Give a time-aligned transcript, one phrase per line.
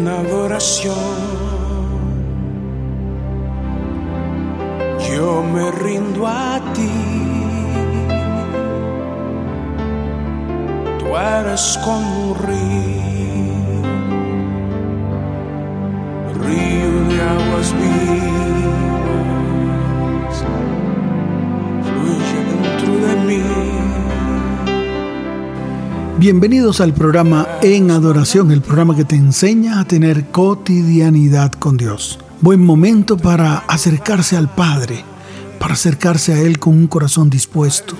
[0.00, 1.18] en adoración.
[5.08, 6.90] Yo me rindo a ti.
[10.98, 13.82] Tú eres como un río,
[16.44, 18.29] río de aguas vivas,
[26.20, 32.18] Bienvenidos al programa En Adoración, el programa que te enseña a tener cotidianidad con Dios.
[32.42, 35.02] Buen momento para acercarse al Padre,
[35.58, 37.96] para acercarse a Él con un corazón dispuesto,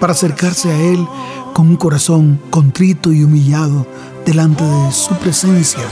[0.00, 1.06] para acercarse a Él
[1.52, 3.86] con un corazón contrito y humillado
[4.24, 5.84] delante de su presencia,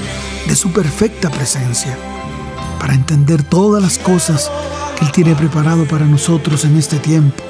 [0.46, 1.98] de su perfecta presencia,
[2.80, 4.50] para entender todas las cosas
[4.98, 7.44] que Él tiene preparado para nosotros en este tiempo,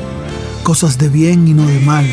[0.65, 2.05] cosas de bien y no de mal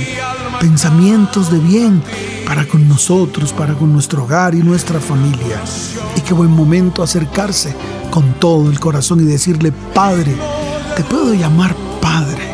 [0.59, 2.01] pensamientos de bien
[2.45, 5.61] para con nosotros, para con nuestro hogar y nuestra familia.
[6.15, 7.75] Y qué buen momento acercarse
[8.11, 10.35] con todo el corazón y decirle, Padre,
[10.95, 12.51] te puedo llamar Padre.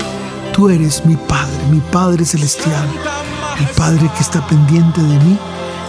[0.53, 2.88] Tú eres mi Padre, mi Padre celestial,
[3.59, 5.38] el Padre que está pendiente de mí,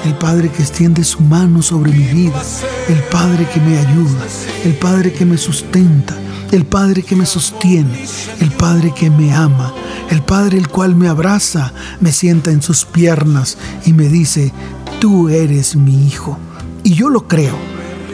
[0.05, 2.43] el Padre que extiende su mano sobre mi vida,
[2.89, 4.27] el Padre que me ayuda,
[4.65, 6.15] el Padre que me sustenta,
[6.53, 8.05] el Padre que me sostiene,
[8.41, 9.73] el Padre que me ama,
[10.11, 14.53] el Padre el cual me abraza, me sienta en sus piernas y me dice,
[15.01, 16.39] tú eres mi Hijo.
[16.85, 17.57] Y yo lo creo,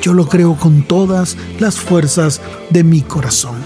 [0.03, 3.57] yo lo creo con todas las fuerzas de mi corazón.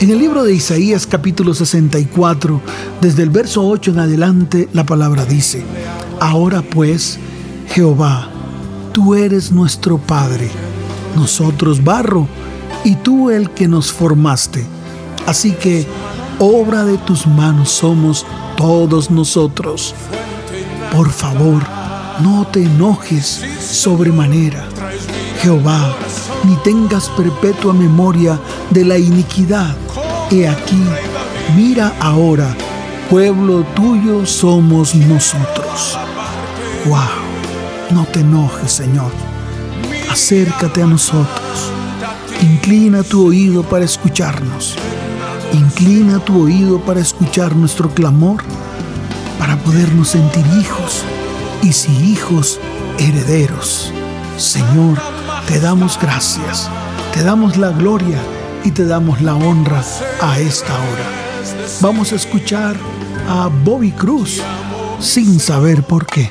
[0.00, 2.62] En el libro de Isaías capítulo 64,
[3.02, 5.62] desde el verso 8 en adelante, la palabra dice,
[6.18, 7.18] Ahora pues,
[7.68, 8.30] Jehová,
[8.92, 10.48] tú eres nuestro Padre,
[11.14, 12.26] nosotros barro,
[12.88, 14.64] y tú el que nos formaste.
[15.26, 15.86] Así que
[16.38, 18.24] obra de tus manos somos
[18.56, 19.94] todos nosotros.
[20.96, 21.62] Por favor,
[22.20, 24.66] no te enojes sobremanera,
[25.42, 25.94] Jehová,
[26.44, 28.40] ni tengas perpetua memoria
[28.70, 29.76] de la iniquidad.
[30.30, 30.82] He aquí,
[31.54, 32.56] mira ahora,
[33.10, 35.98] pueblo tuyo somos nosotros.
[36.86, 37.90] ¡Wow!
[37.90, 39.12] No te enojes, Señor.
[40.10, 41.47] Acércate a nosotros.
[42.40, 44.76] Inclina tu oído para escucharnos.
[45.52, 48.44] Inclina tu oído para escuchar nuestro clamor,
[49.38, 51.02] para podernos sentir hijos
[51.62, 52.60] y si hijos,
[52.98, 53.92] herederos.
[54.36, 54.98] Señor,
[55.48, 56.70] te damos gracias,
[57.12, 58.20] te damos la gloria
[58.64, 59.82] y te damos la honra
[60.20, 61.18] a esta hora.
[61.80, 62.76] Vamos a escuchar
[63.28, 64.40] a Bobby Cruz
[65.00, 66.30] sin saber por qué.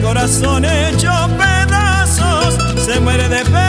[0.00, 2.56] Corazón hecho pedazos.
[2.84, 3.61] Se muere de pena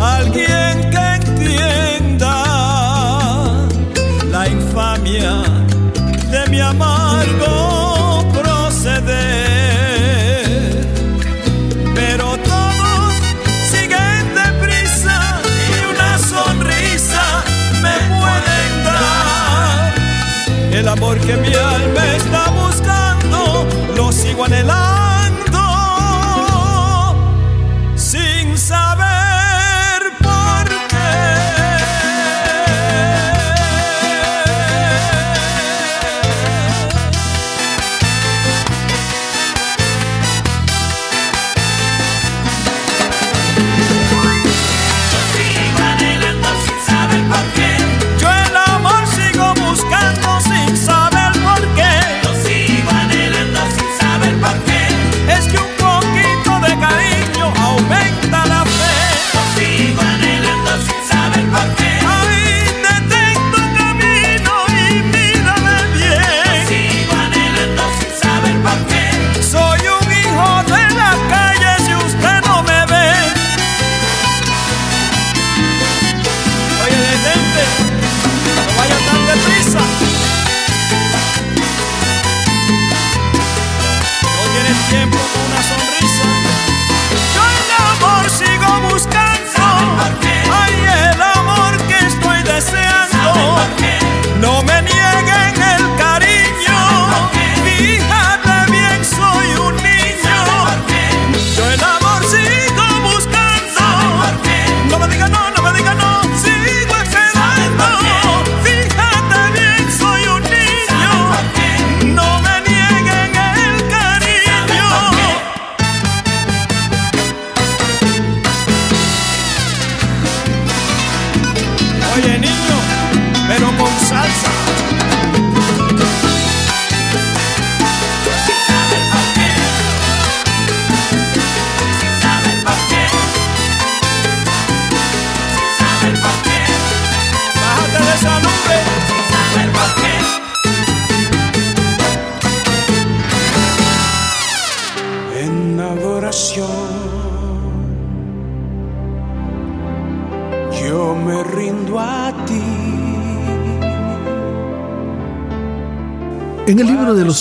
[0.00, 2.34] alguien que entienda
[4.28, 5.42] la infamia
[6.32, 9.14] de mi amargo proceder.
[11.94, 13.14] Pero todos
[13.70, 17.44] siguen deprisa y una sonrisa
[17.82, 19.94] me pueden dar.
[20.72, 23.64] El amor que mi alma está buscando
[23.94, 24.83] lo sigo anhelando.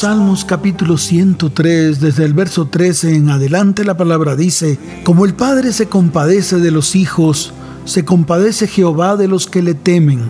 [0.04, 5.72] Salmos capítulo 103, desde el verso 13 en adelante, la palabra dice, como el Padre
[5.72, 7.54] se compadece de los hijos,
[7.86, 10.30] se compadece Jehová de los que le temen,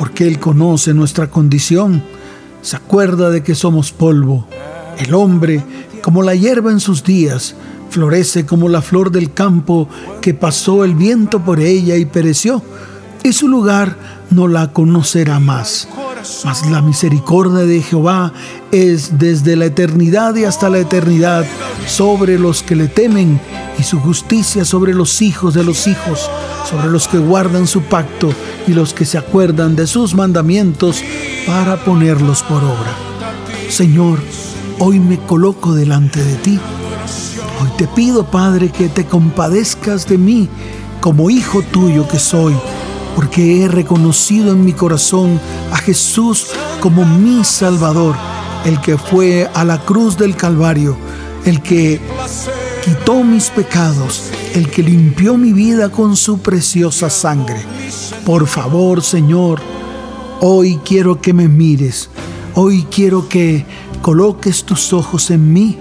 [0.00, 2.02] porque Él conoce nuestra condición,
[2.60, 4.48] se acuerda de que somos polvo.
[4.98, 5.62] El hombre,
[6.02, 7.54] como la hierba en sus días,
[7.90, 9.88] florece como la flor del campo
[10.20, 12.64] que pasó el viento por ella y pereció,
[13.22, 13.96] y su lugar
[14.30, 15.86] no la conocerá más.
[16.44, 18.32] Mas la misericordia de Jehová
[18.72, 21.44] es desde la eternidad y hasta la eternidad
[21.86, 23.40] sobre los que le temen
[23.78, 26.28] y su justicia sobre los hijos de los hijos,
[26.68, 28.30] sobre los que guardan su pacto
[28.66, 31.02] y los que se acuerdan de sus mandamientos
[31.46, 32.96] para ponerlos por obra.
[33.70, 34.18] Señor,
[34.80, 36.58] hoy me coloco delante de ti.
[37.60, 40.48] Hoy te pido, Padre, que te compadezcas de mí
[41.00, 42.54] como hijo tuyo que soy
[43.14, 45.40] porque he reconocido en mi corazón
[45.72, 46.48] a Jesús
[46.80, 48.14] como mi Salvador,
[48.64, 50.96] el que fue a la cruz del Calvario,
[51.44, 52.00] el que
[52.84, 57.60] quitó mis pecados, el que limpió mi vida con su preciosa sangre.
[58.24, 59.60] Por favor, Señor,
[60.40, 62.10] hoy quiero que me mires,
[62.54, 63.64] hoy quiero que
[64.02, 65.78] coloques tus ojos en mí,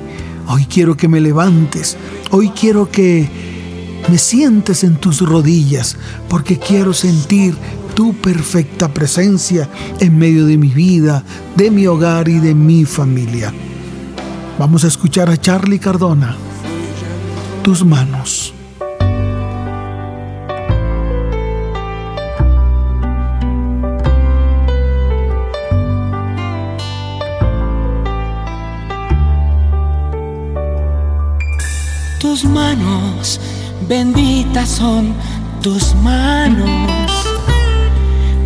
[0.47, 1.97] hoy quiero que me levantes,
[2.31, 3.46] hoy quiero que
[4.09, 5.97] me sientes en tus rodillas
[6.29, 7.55] porque quiero sentir
[7.93, 9.69] tu perfecta presencia
[9.99, 11.23] en medio de mi vida,
[11.55, 13.53] de mi hogar y de mi familia.
[14.59, 16.35] Vamos a escuchar a Charlie Cardona.
[17.63, 18.53] Tus manos.
[32.19, 33.39] Tus manos,
[33.87, 35.13] benditas son
[35.61, 36.69] tus manos.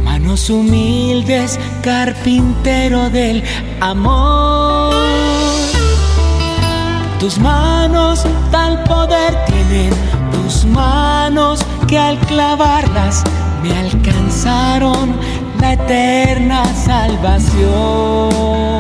[0.04, 3.44] Manos humildes, carpintero del
[3.80, 4.94] amor.
[7.20, 9.92] Tus manos tal poder tienen,
[10.32, 13.24] tus manos que al clavarlas
[13.62, 15.16] me alcanzaron
[15.60, 18.71] la eterna salvación.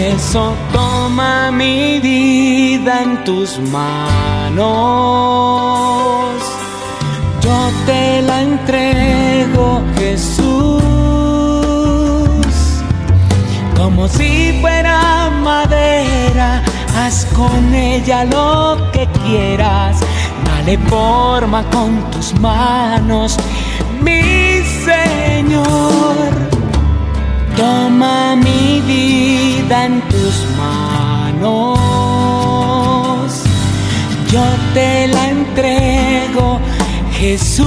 [0.00, 4.64] Eso toma mi vida en tus manos.
[7.42, 10.82] Yo te la entrego, Jesús,
[13.76, 16.62] como si fuera madera.
[16.96, 20.00] Haz con ella lo que quieras.
[20.46, 23.36] Dale forma con tus manos,
[24.02, 26.49] mi Señor.
[27.60, 31.78] Toma mi vida en tus manos.
[34.32, 36.58] Yo te la entrego,
[37.12, 37.66] Jesús.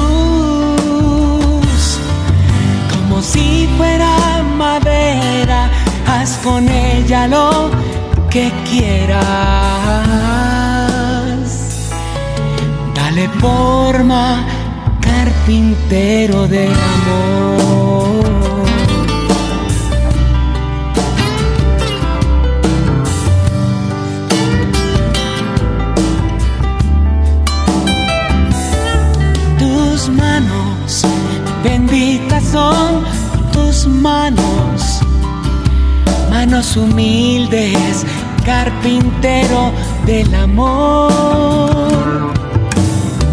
[2.91, 5.69] Como si fuera madera,
[6.07, 7.69] haz con ella lo
[8.31, 9.21] que quieras.
[12.95, 14.43] Dale forma,
[15.01, 18.42] carpintero de amor.
[32.53, 34.99] corazón con tus manos,
[36.29, 38.05] manos humildes,
[38.45, 39.71] carpintero
[40.05, 41.11] del amor.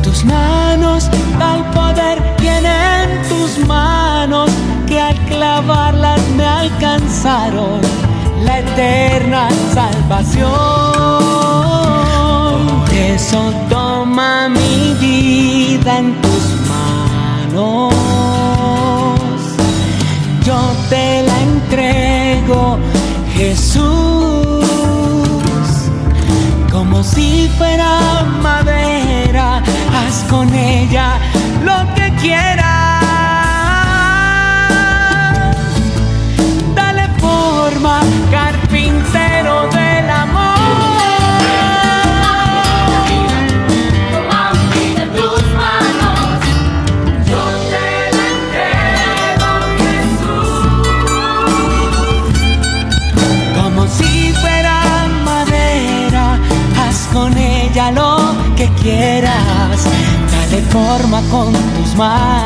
[0.03, 4.51] Tus manos tal poder tienen tus manos
[4.87, 7.81] que al clavarlas me alcanzaron
[8.45, 10.51] la eterna salvación.
[12.81, 16.20] Por eso toma mi vida en
[62.01, 62.40] con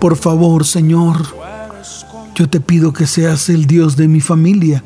[0.00, 1.26] Por favor, Señor,
[2.34, 4.82] yo te pido que seas el Dios de mi familia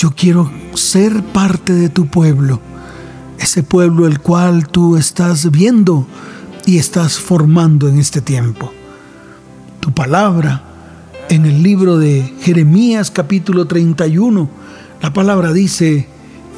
[0.00, 2.58] yo quiero ser parte de tu pueblo,
[3.38, 6.06] ese pueblo el cual tú estás viendo
[6.64, 8.72] y estás formando en este tiempo.
[9.80, 10.62] Tu palabra
[11.28, 14.48] en el libro de Jeremías capítulo 31,
[15.02, 16.08] la palabra dice,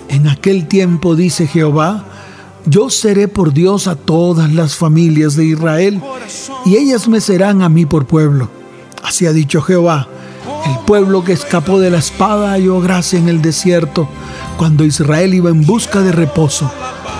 [0.08, 2.04] en aquel tiempo dice Jehová,
[2.66, 6.00] yo seré por Dios a todas las familias de Israel,
[6.64, 8.48] y ellas me serán a mí por pueblo.
[9.02, 10.08] Así ha dicho Jehová,
[10.66, 14.08] el pueblo que escapó de la espada halló gracia en el desierto
[14.56, 16.70] cuando Israel iba en busca de reposo.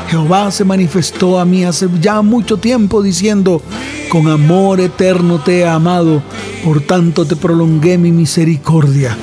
[0.09, 3.63] Jehová se manifestó a mí hace ya mucho tiempo diciendo,
[4.11, 6.23] con amor eterno te he amado,
[6.65, 9.17] por tanto te prolongué mi misericordia.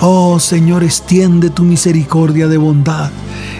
[0.00, 3.10] Oh Señor, extiende tu misericordia de bondad,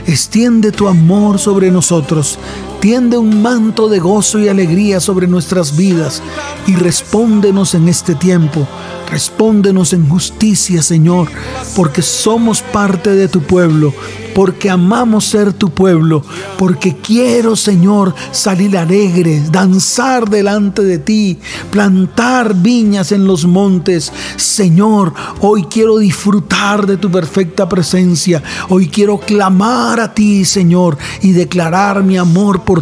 [0.07, 2.39] extiende tu amor sobre nosotros,
[2.85, 6.23] tiende un manto de gozo y alegría sobre nuestras vidas
[6.67, 8.69] y respóndenos en este tiempo
[9.11, 11.29] Respóndenos en justicia, Señor,
[11.77, 13.95] porque somos parte de tu pueblo
[14.35, 16.25] porque amamos ser tu pueblo,
[16.59, 21.39] porque quiero, Señor, salir alegre, danzar delante de ti,
[21.71, 24.13] plantar viñas en los montes.
[24.37, 28.43] Señor, hoy quiero disfrutar de tu perfecta presencia.
[28.71, 32.74] Hoy quiero clamar a ti, Señor, y declarar mi amor por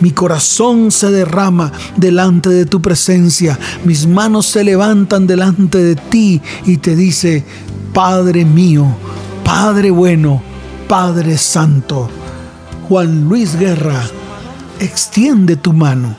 [0.00, 3.58] Mi corazón se derrama delante de tu presencia.
[3.84, 7.44] Mis manos se levantan delante de ti y te dice,
[7.92, 8.86] Padre mío,
[9.44, 10.42] Padre bueno,
[10.88, 12.08] Padre Santo,
[12.88, 14.02] Juan Luis Guerra,
[14.80, 16.16] extiende tu mano.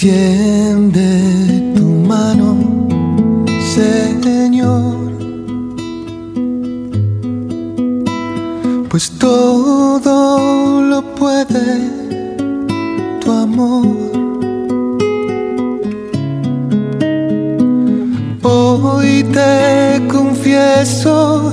[0.00, 2.56] Extiende tu mano,
[3.74, 5.10] Señor,
[8.88, 11.80] pues todo lo puede
[13.20, 13.88] tu amor.
[18.44, 21.52] Hoy te confieso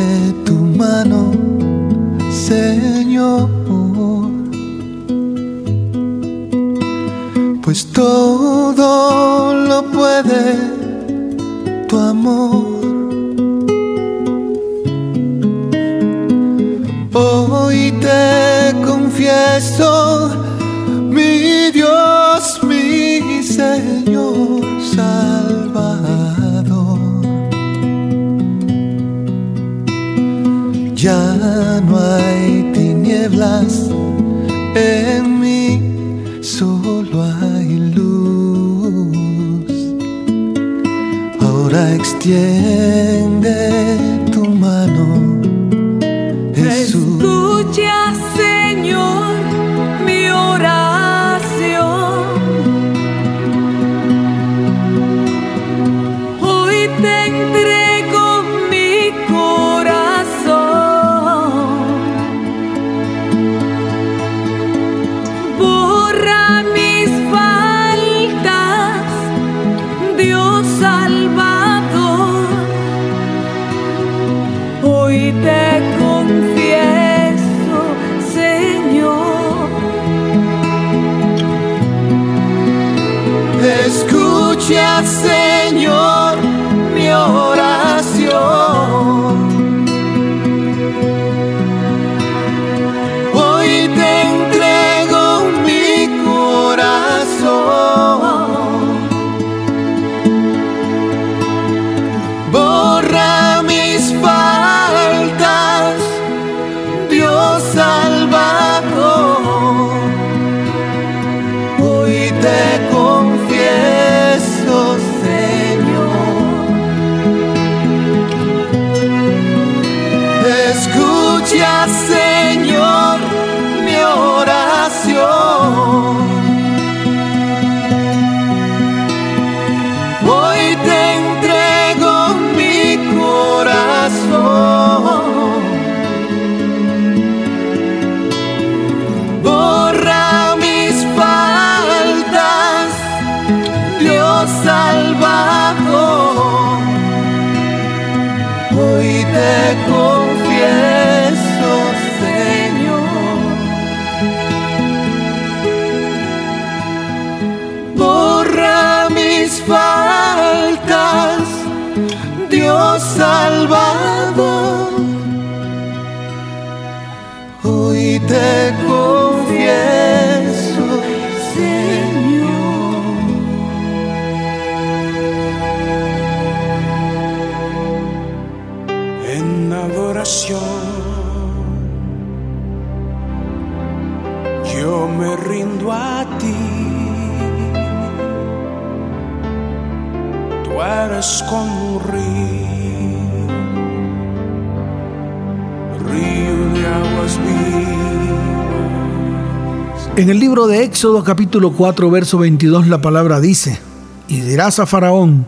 [201.01, 203.79] Éxodo capítulo 4 verso 22 la palabra dice,
[204.27, 205.47] y dirás a Faraón,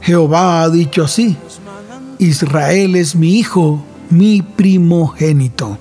[0.00, 1.36] Jehová ha dicho así,
[2.18, 5.76] Israel es mi hijo, mi primogénito.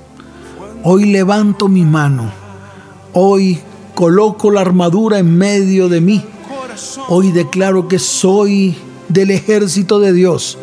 [0.84, 2.30] Hoy levanto mi mano,
[3.13, 3.62] hoy
[3.93, 6.21] coloco la armadura en medio de mí,
[7.08, 8.75] hoy declaro que soy
[9.08, 10.58] del ejército de Dios,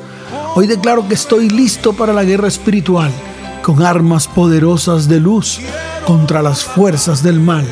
[0.55, 3.13] hoy declaro que estoy listo para la guerra espiritual
[3.63, 5.59] con armas poderosas de luz
[6.05, 7.65] contra las fuerzas del mal.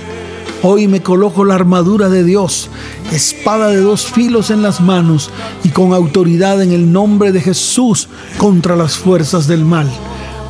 [0.62, 2.68] Hoy me coloco la armadura de Dios,
[3.12, 5.30] espada de dos filos en las manos
[5.64, 9.90] y con autoridad en el nombre de Jesús contra las fuerzas del mal.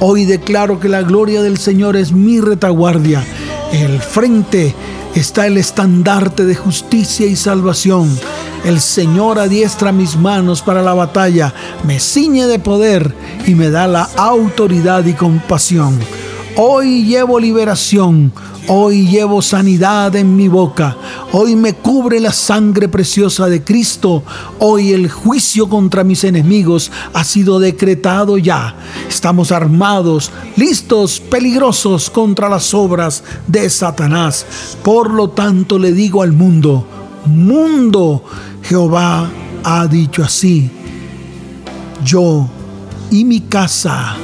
[0.01, 3.25] Hoy declaro que la gloria del Señor es mi retaguardia.
[3.71, 4.75] En el frente
[5.15, 8.11] está el estandarte de justicia y salvación.
[8.65, 13.15] El Señor adiestra mis manos para la batalla, me ciñe de poder
[13.47, 15.97] y me da la autoridad y compasión.
[16.63, 18.35] Hoy llevo liberación,
[18.69, 20.95] hoy llevo sanidad en mi boca,
[21.33, 24.25] hoy me cubre la sangre preciosa de Cristo,
[24.59, 28.77] hoy el juicio contra mis enemigos ha sido decretado ya.
[29.09, 34.45] Estamos armados, listos, peligrosos contra las obras de Satanás.
[34.83, 36.87] Por lo tanto le digo al mundo,
[37.25, 38.23] mundo,
[38.65, 39.31] Jehová
[39.65, 40.71] ha dicho así,
[42.05, 42.47] yo
[43.11, 44.15] y mi casa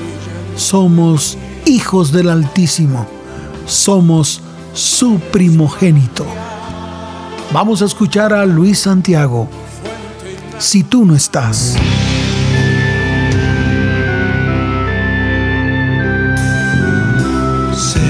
[0.55, 3.07] somos hijos del Altísimo,
[3.67, 4.41] somos
[4.73, 6.25] su primogénito.
[7.53, 9.49] Vamos a escuchar a Luis Santiago.
[10.59, 11.77] Si tú no estás.
[17.75, 18.01] Sé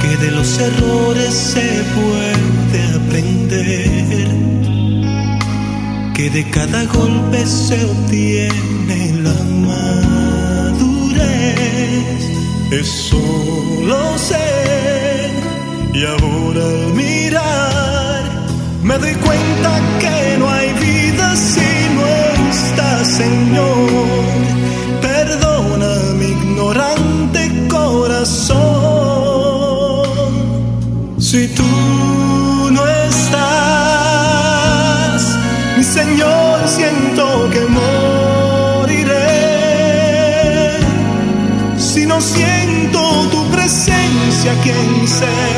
[0.00, 4.28] que de los errores se puede aprender,
[6.14, 9.34] que de cada golpe se obtiene la
[12.70, 13.20] eso
[13.82, 15.30] lo sé.
[15.92, 18.22] Y ahora al mirar,
[18.82, 19.43] me doy cuenta
[44.64, 45.53] quien ser,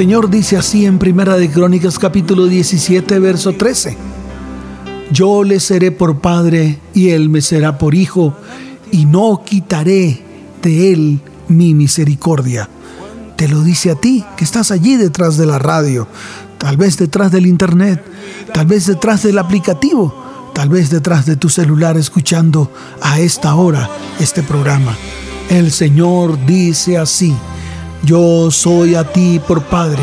[0.00, 3.98] Señor dice así en Primera de Crónicas capítulo 17 verso 13.
[5.12, 8.34] Yo le seré por padre y él me será por hijo
[8.90, 10.22] y no quitaré
[10.62, 12.66] de él mi misericordia.
[13.36, 16.08] Te lo dice a ti que estás allí detrás de la radio,
[16.56, 18.02] tal vez detrás del internet,
[18.54, 20.14] tal vez detrás del aplicativo,
[20.54, 24.96] tal vez detrás de tu celular escuchando a esta hora este programa.
[25.50, 27.34] El Señor dice así.
[28.04, 30.02] Yo soy a ti por Padre,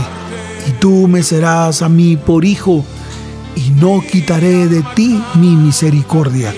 [0.67, 2.85] y tú me serás a mí por Hijo,
[3.55, 6.53] y no quitaré de ti mi misericordia.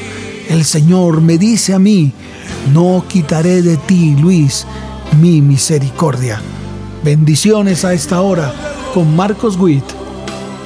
[0.50, 2.12] El Señor me dice a mí,
[2.74, 4.66] no quitaré de ti, Luis,
[5.22, 6.42] mi misericordia.
[7.04, 8.54] Bendiciones a esta hora
[8.94, 9.86] con Marcos Witt.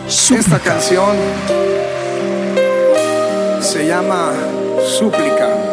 [0.08, 1.16] Esta canción
[3.62, 4.34] se llama
[5.00, 5.73] Súplica.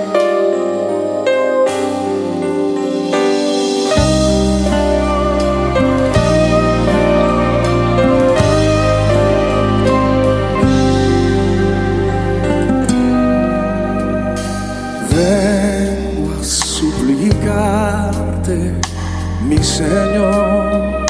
[19.62, 21.06] Señor,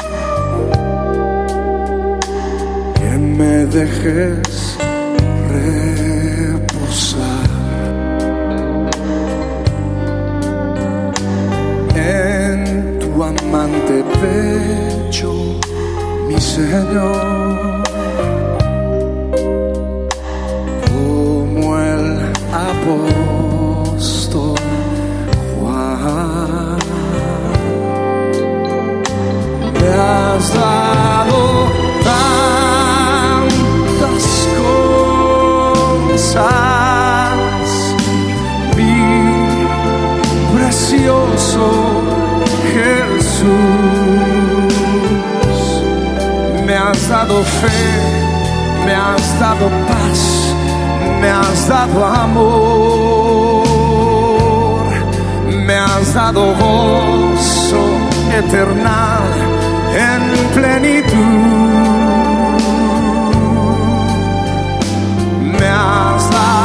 [2.95, 4.77] que me dejes
[5.55, 7.19] reposar.
[11.95, 15.31] En tu amante pecho,
[16.27, 17.83] mi Señor,
[20.89, 23.20] como el apóstol
[30.41, 31.69] has dado
[33.43, 34.25] tantas
[36.17, 36.41] cosas,
[38.75, 38.97] mi
[40.55, 41.67] precioso
[42.73, 43.53] Jesús.
[46.65, 47.83] Me has dado fe,
[48.85, 50.21] me has dado paz,
[51.21, 53.21] me has dado amor,
[55.67, 57.83] me has dado gozo
[58.39, 59.50] eternal
[59.93, 60.21] en
[60.53, 61.17] plenitud.
[65.59, 66.60] Me has dado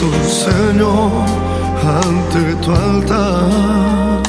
[0.00, 1.10] Estoy, Señor,
[1.82, 4.22] ante tu altar,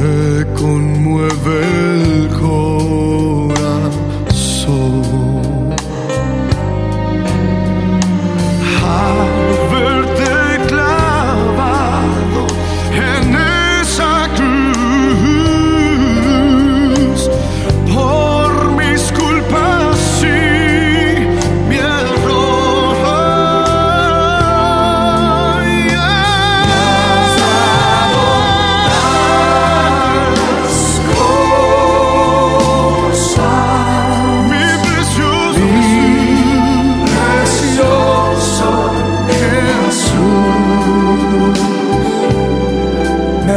[0.00, 2.15] me conmueve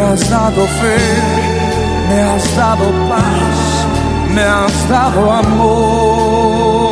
[0.10, 0.98] has dado fe,
[2.10, 3.58] me has dado paz,
[4.34, 6.90] me has dado amor,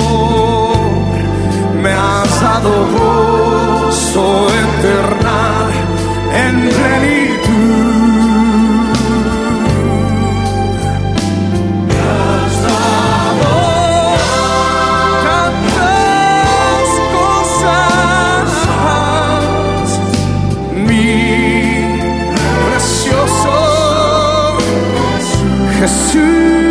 [1.82, 5.40] me has dado gozo eterna
[6.32, 7.97] en plenitud.
[25.80, 26.67] Jesús,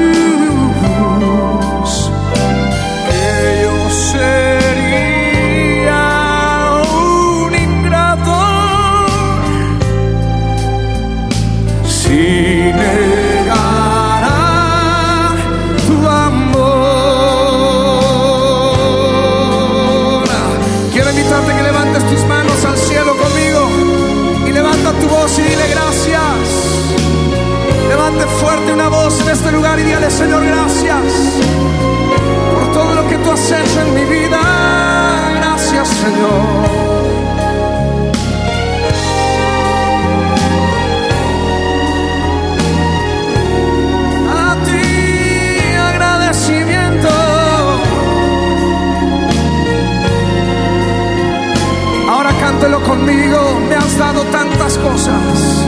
[30.11, 31.03] Señor gracias
[32.55, 34.41] por todo lo que tú has hecho en mi vida.
[35.37, 36.41] Gracias Señor.
[44.31, 47.09] A ti agradecimiento.
[52.09, 53.61] Ahora cántelo conmigo.
[53.69, 55.67] Me has dado tantas cosas.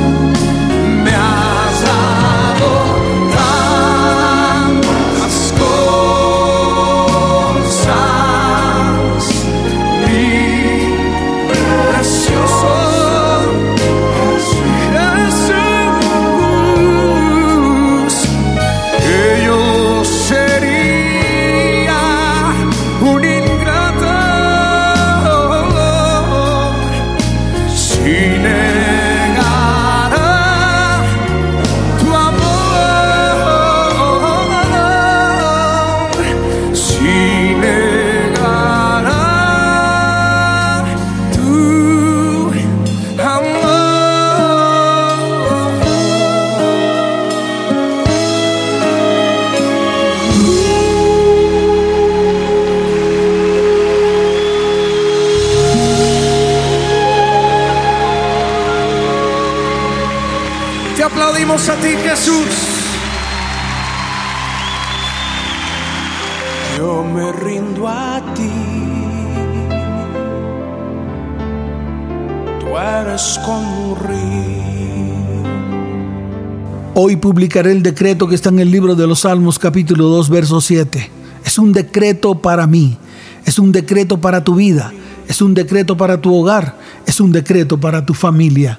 [77.18, 81.10] Publicaré el decreto que está en el libro de los Salmos capítulo 2 verso 7.
[81.44, 82.96] Es un decreto para mí,
[83.44, 84.92] es un decreto para tu vida,
[85.28, 86.76] es un decreto para tu hogar,
[87.06, 88.78] es un decreto para tu familia.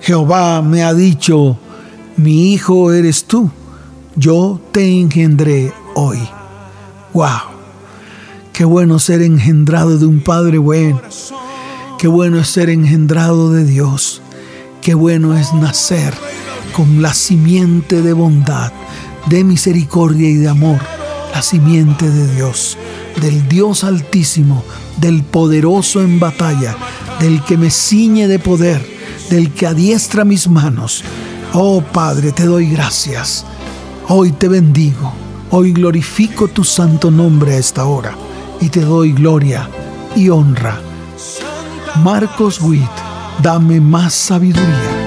[0.00, 1.58] Jehová me ha dicho,
[2.16, 3.50] mi hijo eres tú,
[4.16, 6.20] yo te engendré hoy.
[7.12, 7.50] ¡Wow!
[8.52, 11.00] Qué bueno ser engendrado de un Padre bueno.
[11.98, 14.22] Qué bueno es ser engendrado de Dios.
[14.82, 16.14] Qué bueno es nacer
[16.80, 18.72] con la simiente de bondad,
[19.26, 20.80] de misericordia y de amor.
[21.34, 22.78] La simiente de Dios,
[23.20, 24.64] del Dios altísimo,
[24.96, 26.74] del poderoso en batalla,
[27.20, 28.82] del que me ciñe de poder,
[29.28, 31.04] del que adiestra mis manos.
[31.52, 33.44] Oh Padre, te doy gracias.
[34.08, 35.12] Hoy te bendigo.
[35.50, 38.16] Hoy glorifico tu santo nombre a esta hora
[38.58, 39.68] y te doy gloria
[40.16, 40.80] y honra.
[42.02, 42.88] Marcos Witt,
[43.42, 44.99] dame más sabiduría.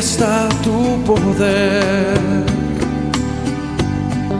[0.00, 2.44] Manifiesta tu poder,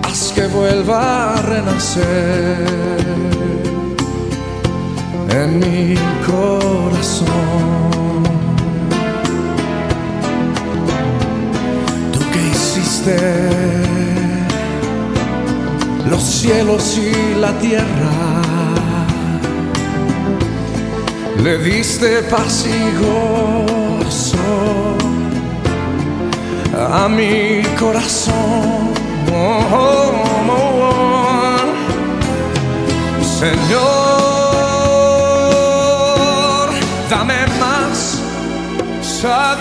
[0.02, 2.06] haz que vuelva a renacer
[5.30, 5.94] en mi
[6.26, 7.28] corazón.
[12.12, 13.18] Tú que hiciste
[16.08, 18.12] los cielos y la tierra
[21.42, 24.89] le diste paz y gozo
[26.80, 28.90] a mi corazón.
[33.40, 33.80] Señor,
[37.08, 38.20] dame más
[39.00, 39.60] sabiduría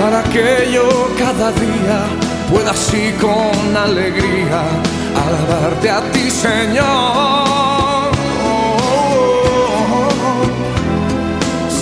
[0.00, 1.98] para que yo cada día
[2.50, 4.62] pueda así con alegría
[5.26, 8.10] alabarte a ti, Señor.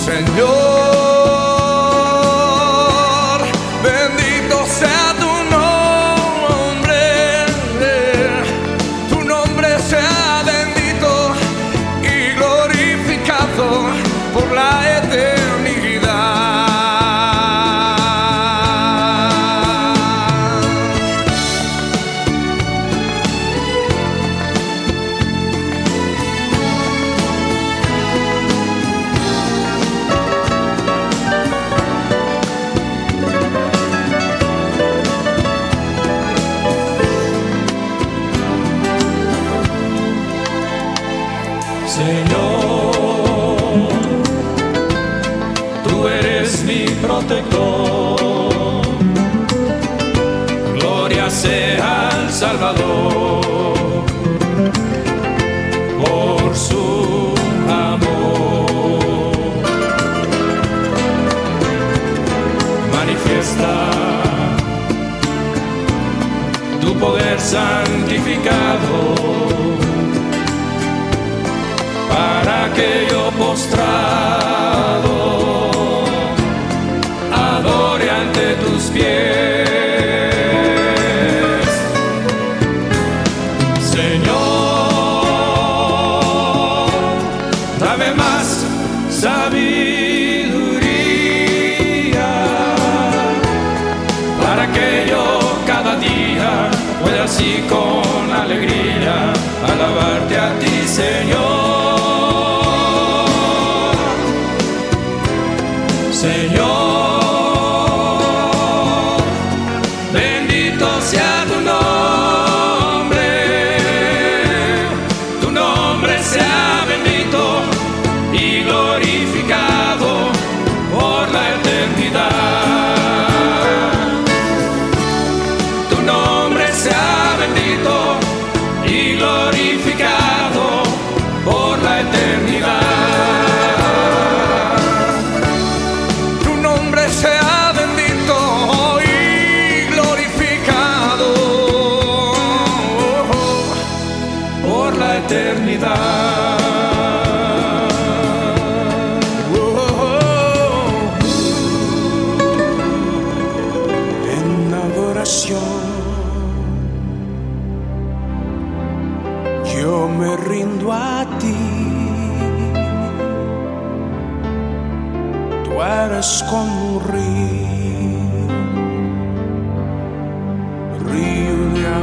[0.05, 0.78] Señor,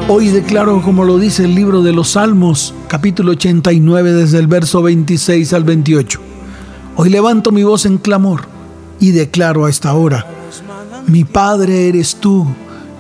[0.09, 4.80] Hoy declaro, como lo dice el libro de los Salmos, capítulo 89, desde el verso
[4.80, 6.20] 26 al 28.
[6.94, 8.42] Hoy levanto mi voz en clamor
[9.00, 10.24] y declaro a esta hora,
[11.09, 12.46] mi Padre eres tú,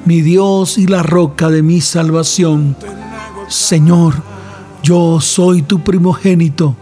[0.04, 2.76] mi Dios y la roca de mi salvación.
[3.46, 4.14] Señor,
[4.82, 6.74] yo soy tu primogénito.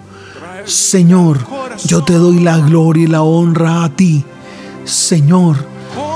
[0.64, 1.39] Señor,
[1.85, 4.25] yo te doy la gloria y la honra a ti.
[4.87, 5.66] Señor,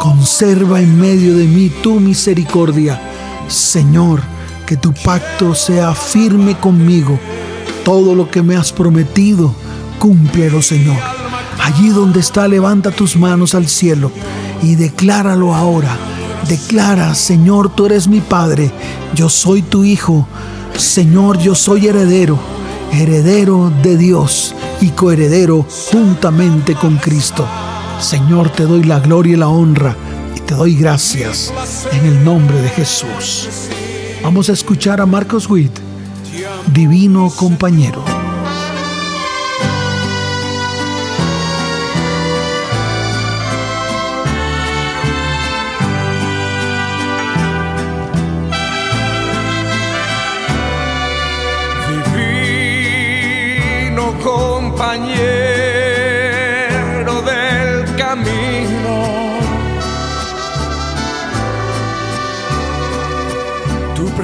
[0.01, 3.08] conserva en medio de mí tu misericordia.
[3.49, 4.21] Señor,
[4.67, 7.19] que tu pacto sea firme conmigo.
[7.85, 9.55] Todo lo que me has prometido,
[9.99, 10.99] cúmplelo, Señor.
[11.63, 14.13] Allí donde está, levanta tus manos al cielo
[14.63, 15.97] y decláralo ahora.
[16.49, 18.71] Declara, Señor, tú eres mi Padre,
[19.15, 20.29] yo soy tu Hijo.
[20.77, 22.39] Señor, yo soy heredero,
[22.93, 27.47] heredero de Dios y coheredero juntamente con Cristo.
[28.01, 29.97] Señor, te doy la gloria y la honra
[30.49, 31.53] te doy gracias
[31.93, 33.69] en el nombre de Jesús.
[34.23, 35.79] Vamos a escuchar a Marcos Witt
[36.73, 38.18] Divino Compañero.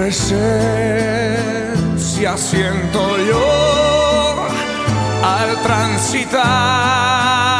[0.04, 0.36] Presencia
[2.36, 4.46] siento yo
[5.22, 7.53] al transitar.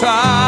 [0.00, 0.45] Para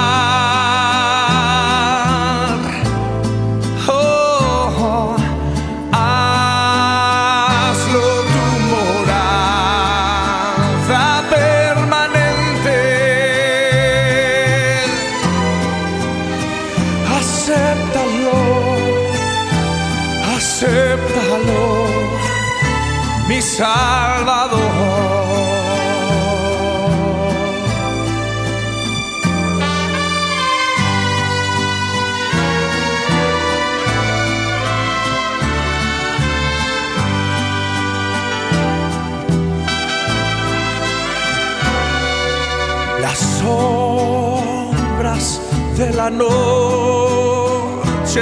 [46.10, 47.80] la noche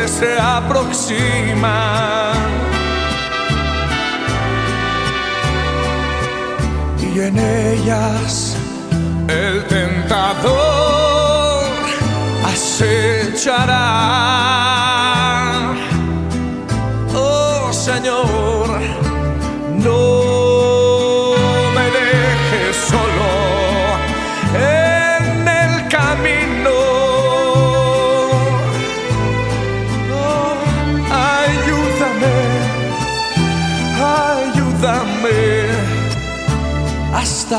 [0.08, 1.66] se aproximan
[7.00, 8.56] y en ellas
[9.28, 10.56] el tentador
[12.44, 13.84] acechará.
[17.14, 19.05] Oh Señor,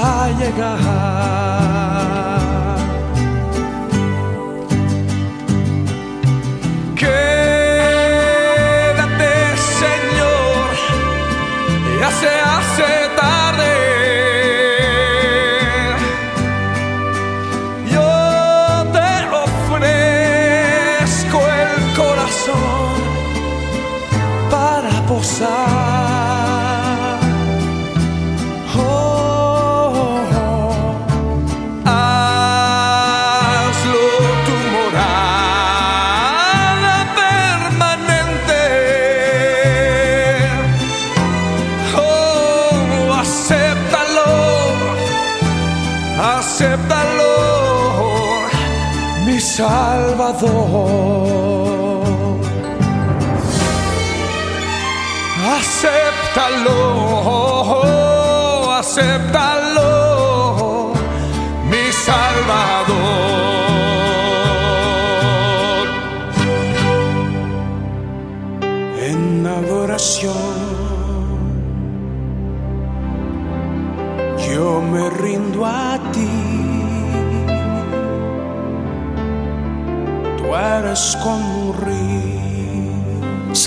[0.06, 0.72] אַ יגע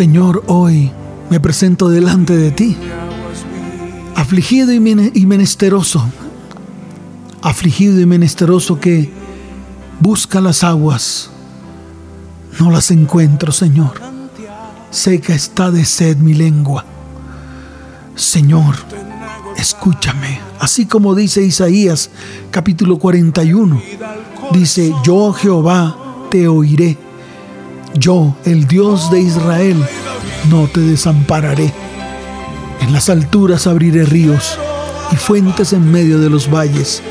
[0.05, 0.91] Señor, hoy
[1.29, 2.75] me presento delante de ti,
[4.17, 6.03] afligido y mene- y menesteroso,
[7.43, 9.11] afligido y menesteroso que
[10.01, 11.29] busca las aguas.
[12.59, 13.93] No las encuentro, Señor.
[14.91, 16.87] Seca está de sed mi lengua.
[18.15, 18.77] Señor,
[19.59, 20.41] escúchame.
[20.61, 22.09] Así como dice Isaías
[22.51, 23.79] capítulo 41,
[24.53, 25.95] dice, yo Jehová
[26.31, 26.97] te oiré.
[27.95, 29.77] Yo, el Dios de Israel,
[30.49, 31.73] no te desampararé.
[32.81, 34.59] En las alturas abriré ríos
[35.13, 37.03] y fuentes en medio de los valles.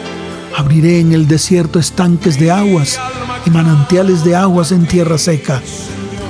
[0.57, 2.97] Abriré en el desierto estanques de aguas
[3.45, 5.61] y manantiales de aguas en tierra seca.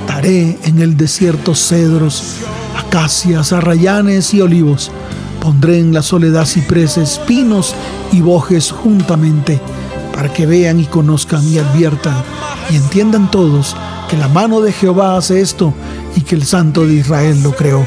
[0.07, 2.37] Daré en el desierto cedros,
[2.75, 4.91] acacias, arrayanes y olivos.
[5.41, 7.75] Pondré en la soledad cipreses, pinos
[8.11, 9.61] y bojes juntamente,
[10.13, 12.15] para que vean y conozcan y adviertan
[12.71, 13.75] y entiendan todos
[14.09, 15.73] que la mano de Jehová hace esto
[16.15, 17.85] y que el Santo de Israel lo creó.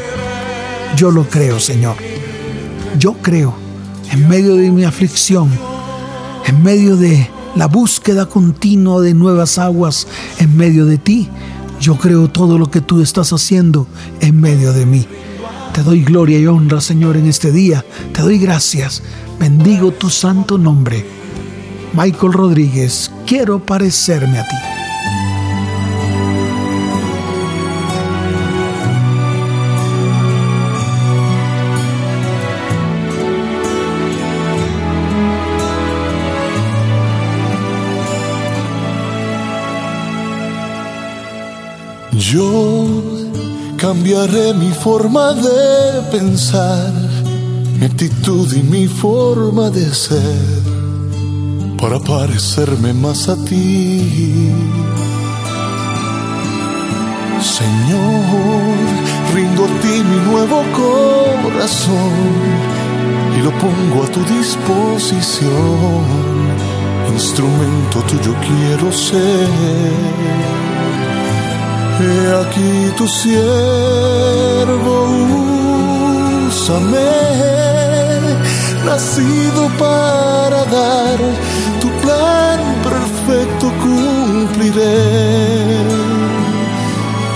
[0.97, 1.97] Yo lo creo, Señor.
[2.99, 3.55] Yo creo,
[4.11, 5.51] en medio de mi aflicción,
[6.47, 10.07] en medio de la búsqueda continua de nuevas aguas,
[10.39, 11.29] en medio de ti,
[11.81, 13.89] yo creo todo lo que tú estás haciendo
[14.20, 15.07] en medio de mí.
[15.75, 17.85] Te doy gloria y honra, Señor, en este día.
[18.12, 19.03] Te doy gracias.
[19.41, 21.05] Bendigo tu santo nombre.
[21.95, 24.82] Michael Rodríguez, quiero parecerme a ti.
[42.33, 43.03] Yo
[43.76, 46.91] cambiaré mi forma de pensar,
[47.78, 50.62] mi actitud y mi forma de ser
[51.78, 54.51] para parecerme más a ti.
[57.59, 58.78] Señor,
[59.35, 62.14] rindo a ti mi nuevo corazón
[63.37, 65.53] y lo pongo a tu disposición.
[67.12, 70.72] Instrumento tuyo quiero ser.
[72.03, 73.37] He aquí tu siervo,
[76.49, 77.15] úsame,
[78.85, 81.19] nacido para dar
[81.81, 84.99] tu plan perfecto cumpliré.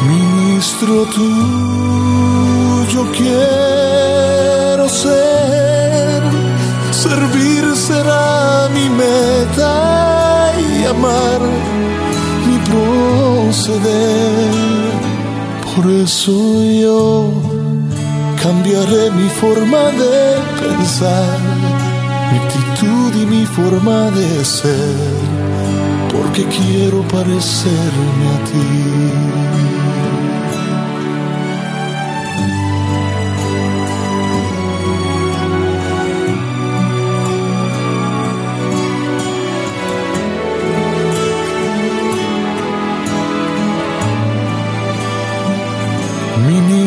[0.08, 6.22] Ministro tuyo quiero ser,
[6.90, 9.72] servir será mi meta
[10.58, 11.75] y amar
[12.76, 14.36] proceder.
[15.74, 16.32] Por eso
[16.84, 17.30] yo
[18.42, 20.18] cambiaré mi forma de
[20.60, 21.38] pensar,
[22.30, 24.96] mi actitud y mi forma de ser,
[26.12, 29.25] porque quiero parecerme a ti.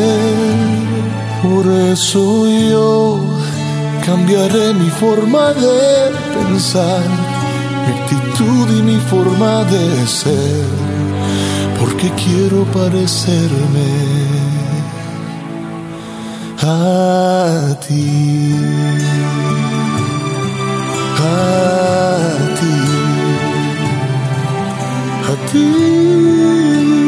[1.43, 3.19] Por eso yo
[4.03, 7.03] cambiaré mi forma de pensar,
[7.85, 10.65] mi actitud y mi forma de ser,
[11.79, 14.38] porque quiero parecerme
[16.61, 18.53] a ti,
[21.17, 21.33] a
[22.57, 22.75] ti,
[25.23, 26.98] a ti.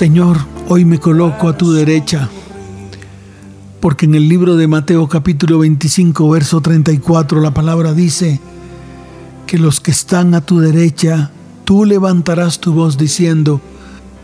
[0.00, 0.38] Señor,
[0.70, 2.30] hoy me coloco a tu derecha,
[3.80, 8.40] porque en el libro de Mateo capítulo 25, verso 34, la palabra dice
[9.46, 11.32] que los que están a tu derecha,
[11.66, 13.60] tú levantarás tu voz diciendo,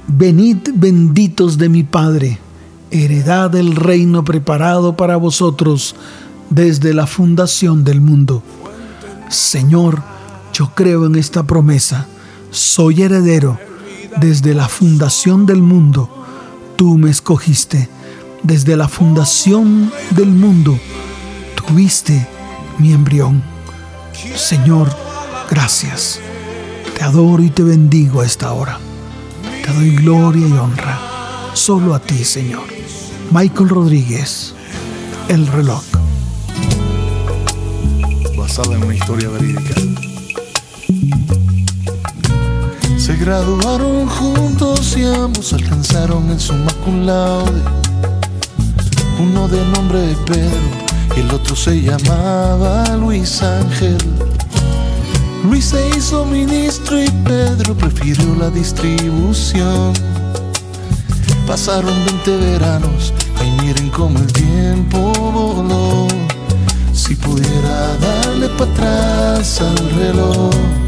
[0.09, 2.39] venid benditos de mi Padre,
[2.91, 5.95] heredad del reino preparado para vosotros
[6.49, 8.43] desde la fundación del mundo.
[9.29, 10.03] Señor,
[10.55, 12.07] yo creo en esta promesa,
[12.51, 13.66] soy heredero
[14.17, 16.09] desde la fundación del mundo,
[16.77, 17.89] tú me escogiste.
[18.43, 20.79] Desde la fundación del mundo,
[21.55, 22.27] tuviste
[22.79, 23.43] mi embrión.
[24.37, 24.89] Señor,
[25.51, 26.21] gracias.
[26.97, 28.79] Te adoro y te bendigo a esta hora.
[29.65, 30.99] Te doy gloria y honra.
[31.55, 32.65] Solo a ti, Señor.
[33.33, 34.55] Michael Rodríguez,
[35.29, 35.83] El reloj.
[38.37, 39.75] basada en una historia verídica.
[43.07, 47.63] Se graduaron juntos y ambos alcanzaron el summa cum laude.
[49.21, 50.59] Uno de nombre Pedro
[51.17, 53.97] y el otro se llamaba Luis Ángel.
[55.45, 59.93] Luis se hizo ministro y Pedro prefirió la distribución.
[61.47, 66.09] Pasaron 20 veranos, ay miren cómo el tiempo voló.
[66.93, 70.86] Si pudiera darle para atrás al reloj.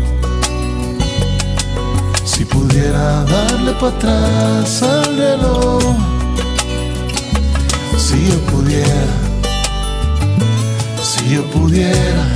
[2.30, 5.82] Si pudiera darle para atrás al reloj.
[7.96, 9.14] Si yo pudiera.
[11.02, 12.26] Si yo pudiera.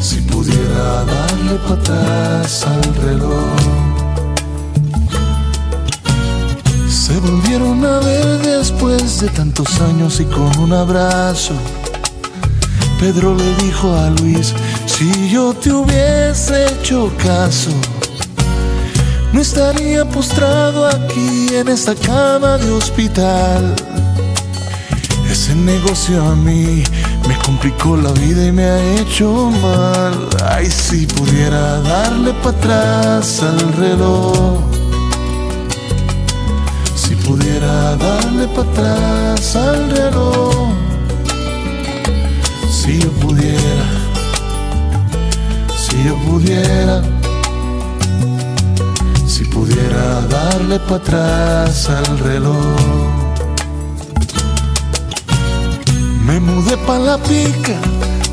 [0.00, 3.56] Si pudiera darle para atrás al reloj.
[6.88, 11.52] Se volvieron a ver después de tantos años y con un abrazo.
[12.98, 14.54] Pedro le dijo a Luis,
[14.86, 17.70] si yo te hubiese hecho caso,
[19.32, 23.74] no estaría postrado aquí en esta cama de hospital.
[25.30, 26.82] Ese negocio a mí
[27.28, 30.28] me complicó la vida y me ha hecho mal.
[30.48, 34.76] Ay, si pudiera darle para atrás al reloj
[37.26, 40.68] pudiera darle para atrás al reloj,
[42.70, 43.84] si yo pudiera,
[45.86, 47.02] si yo pudiera,
[49.26, 52.56] si pudiera darle para atrás al reloj.
[56.26, 57.78] Me mudé para la pica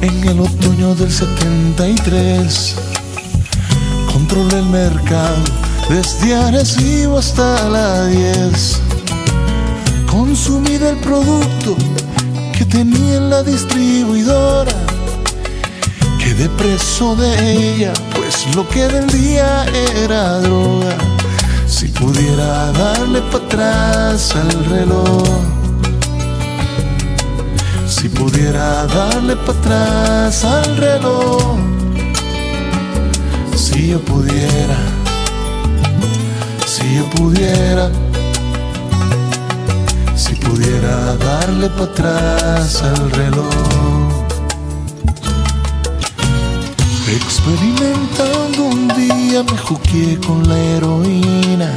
[0.02, 2.76] en el otoño del 73.
[4.12, 5.44] Controlé el mercado
[5.90, 8.82] desde Arecibo hasta la 10
[10.08, 11.76] consumir el producto
[12.58, 14.93] que tenía en la distribuidora.
[16.36, 19.66] Quedé preso de ella, pues lo que vendía
[20.04, 20.98] era droga.
[21.68, 25.28] Si pudiera darle para atrás al reloj,
[27.88, 31.56] si pudiera darle para atrás al reloj,
[33.56, 34.78] si yo pudiera,
[36.66, 37.92] si yo pudiera
[40.44, 44.23] pudiera darle para atrás al reloj.
[47.16, 51.72] Experimentando un día me juqué con la heroína.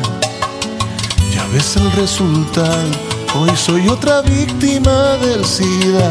[1.34, 2.89] Ya ves el resultado,
[3.34, 6.11] hoy soy otra víctima del SIDA.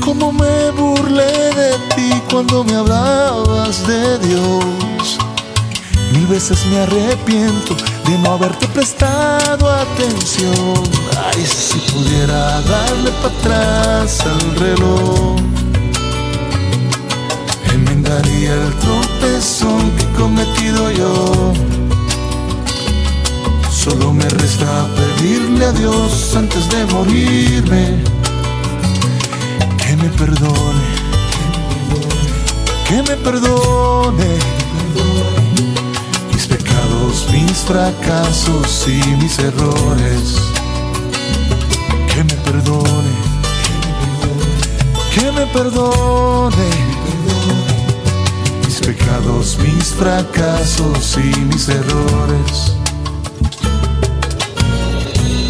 [0.00, 5.18] Como me burlé de ti cuando me hablabas de Dios.
[6.12, 7.74] Mil veces me arrepiento
[8.06, 10.84] de no haberte prestado atención.
[11.34, 15.51] Ay, si pudiera darle para atrás al reloj,
[18.12, 21.52] enmendaría el tropezón que he cometido yo.
[23.70, 28.02] Solo me resta pedirle a Dios antes de morirme
[29.78, 30.84] que me perdone,
[32.88, 34.38] que me perdone
[37.32, 40.36] mis fracasos y mis errores.
[42.14, 43.12] Que me perdone,
[45.14, 46.91] que me perdone.
[48.82, 52.74] Pecados, mis fracasos y mis errores.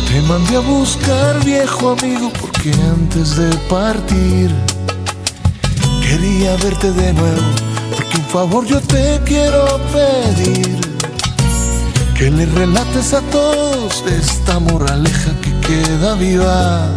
[0.09, 4.51] Te mandé a buscar, viejo amigo, porque antes de partir
[6.03, 7.51] quería verte de nuevo,
[7.97, 10.79] porque un favor yo te quiero pedir
[12.15, 16.91] que le relates a todos esta moraleja que queda viva,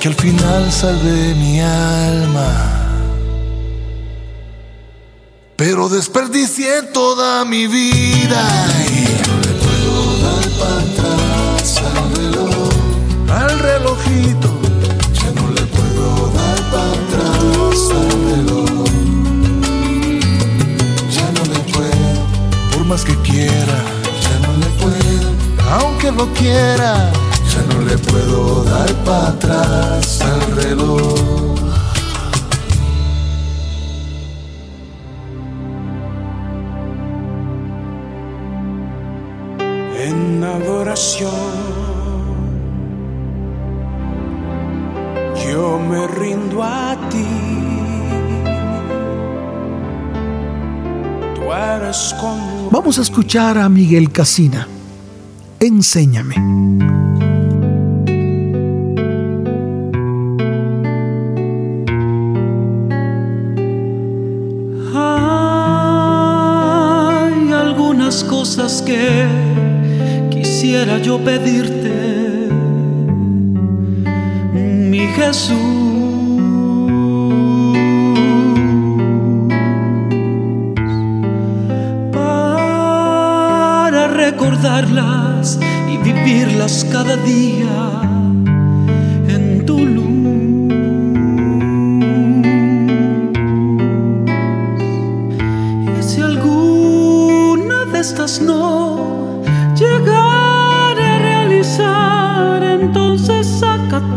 [0.00, 2.77] que al final salve mi alma.
[5.58, 8.42] Pero desperdicié toda mi vida
[8.88, 9.92] y no le puedo
[10.24, 12.70] dar para atrás al reloj,
[13.28, 14.48] al relojito.
[15.20, 18.88] Ya no le puedo dar para atrás al reloj.
[21.10, 23.98] Ya no le puedo, por más que quiera
[25.70, 27.12] aunque lo quiera,
[27.52, 31.47] ya no le puedo dar para atrás al reloj.
[40.38, 41.32] En adoración,
[45.44, 47.26] yo me rindo a ti.
[51.34, 52.70] Tú eres como...
[52.70, 54.68] Vamos a escuchar a Miguel Casina
[55.58, 56.36] enséñame.
[66.20, 69.47] Hay algunas cosas que
[70.60, 72.48] quisiera yo pedirte,
[74.90, 75.78] mi Jesús.
[85.88, 88.07] y vivirlas cada día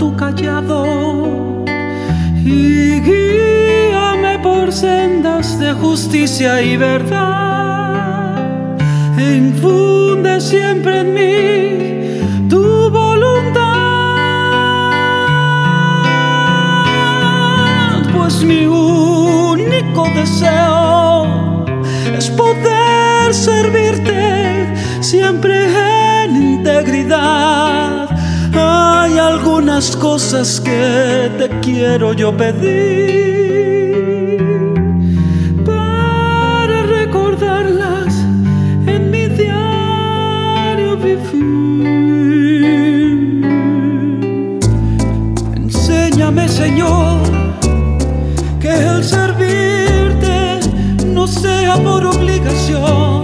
[0.01, 1.63] tu callado
[2.43, 8.39] y guíame por sendas de justicia y verdad.
[9.15, 13.61] Infunde siempre en mí tu voluntad,
[18.11, 21.63] pues mi único deseo
[22.17, 24.65] es poder servirte
[24.99, 25.53] siempre
[26.23, 28.00] en integridad.
[29.81, 33.17] Algunas cosas que te quiero yo pedir
[35.65, 38.13] para recordarlas
[38.85, 41.41] en mi diario vivir.
[45.55, 47.23] Enséñame, Señor,
[48.59, 50.59] que el servirte
[51.07, 53.23] no sea por obligación,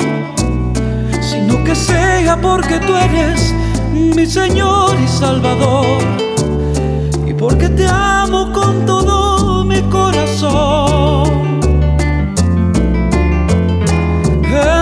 [1.22, 3.54] sino que sea porque tú eres
[3.94, 6.02] mi Señor y Salvador,
[7.38, 11.38] porque te amo con todo mi corazón.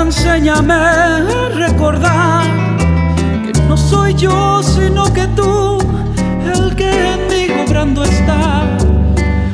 [0.01, 1.19] Enséñame a
[1.53, 2.45] recordar
[3.45, 5.79] que no soy yo, sino que tú,
[6.53, 8.63] el que en mí obrando está.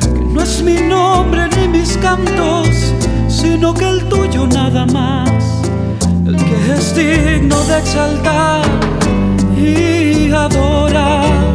[0.02, 2.94] Que no es mi nombre ni mis cantos,
[3.28, 5.30] sino que el tuyo nada más.
[6.26, 8.62] El que es digno de exaltar
[9.56, 11.51] y adorar.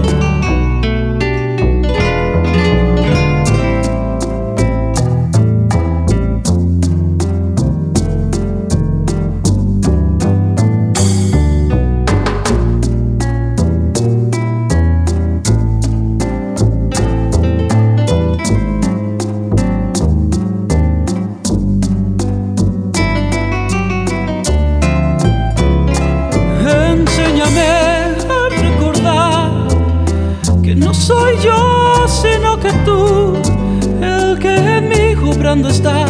[35.47, 36.05] Mí obrando está.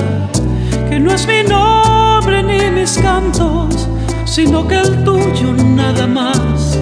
[0.90, 3.88] Que no es mi nombre ni mis cantos,
[4.26, 6.78] sino que el tuyo nada más,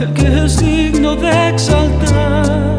[0.00, 2.78] el que es digno de exaltar.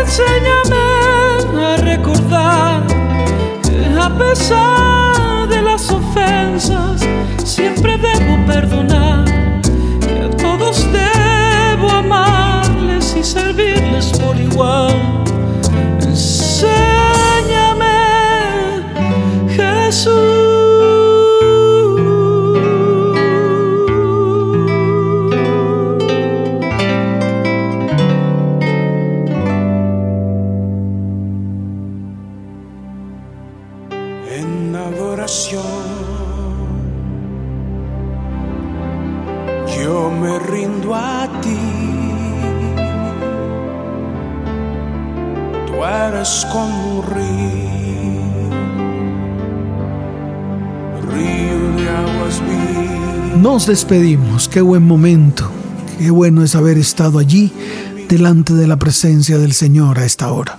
[0.00, 0.76] Enséñame
[1.64, 2.82] a recordar
[3.62, 7.00] que a pesar de las ofensas
[7.44, 9.24] siempre debo perdonar,
[13.98, 15.27] this woolly world.
[53.68, 55.50] Despedimos, qué buen momento,
[55.98, 57.52] qué bueno es haber estado allí
[58.08, 60.58] delante de la presencia del Señor a esta hora.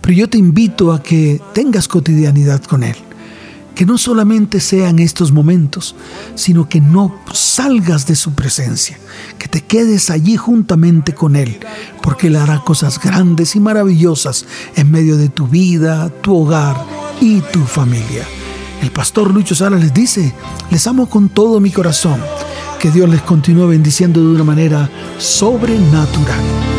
[0.00, 2.96] Pero yo te invito a que tengas cotidianidad con Él,
[3.76, 5.94] que no solamente sean estos momentos,
[6.34, 8.98] sino que no salgas de su presencia,
[9.38, 11.60] que te quedes allí juntamente con Él,
[12.02, 16.84] porque Él hará cosas grandes y maravillosas en medio de tu vida, tu hogar
[17.20, 18.26] y tu familia.
[18.84, 20.34] El pastor Lucho Sala les dice,
[20.70, 22.20] les amo con todo mi corazón,
[22.78, 26.73] que Dios les continúe bendiciendo de una manera sobrenatural.